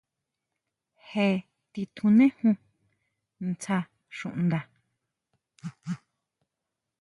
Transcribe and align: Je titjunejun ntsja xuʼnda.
Je 1.11 1.25
titjunejun 1.71 2.57
ntsja 3.47 3.77
xuʼnda. 4.17 4.59